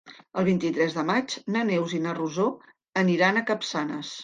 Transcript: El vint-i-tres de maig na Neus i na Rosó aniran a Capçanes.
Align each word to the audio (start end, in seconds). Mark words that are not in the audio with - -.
El 0.41 0.45
vint-i-tres 0.45 0.95
de 0.99 1.03
maig 1.09 1.35
na 1.57 1.63
Neus 1.69 1.95
i 1.99 2.01
na 2.07 2.15
Rosó 2.21 2.49
aniran 3.05 3.37
a 3.37 3.47
Capçanes. 3.53 4.19